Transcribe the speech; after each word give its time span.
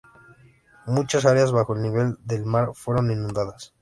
Muchas 0.87 1.25
áreas 1.27 1.51
bajo 1.51 1.75
el 1.75 1.83
nivel 1.83 2.17
del 2.25 2.43
mar 2.43 2.71
fueron 2.73 3.11
inundadas. 3.11 3.69